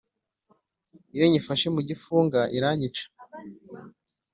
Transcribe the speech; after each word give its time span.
Iyo 1.15 1.25
nyifashe 1.31 1.67
mu 1.75 1.81
gifunga 1.89 2.39
iranyica 2.57 3.05